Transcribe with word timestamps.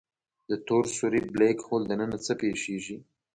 د 0.49 0.51
تور 0.67 0.83
سوری 0.97 1.21
Black 1.35 1.57
Hole 1.65 1.85
دننه 1.91 2.17
څه 2.25 2.33
پېښېږي؟ 2.41 2.97